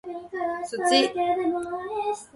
[0.05, 2.29] 土